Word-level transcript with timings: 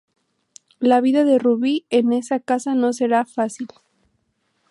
La 0.79 0.99
vida 0.99 1.23
de 1.25 1.37
Rubí 1.37 1.85
en 1.91 2.11
esa 2.11 2.39
casa 2.39 2.73
no 2.73 2.91
será 2.91 3.23
fácil. 3.23 3.67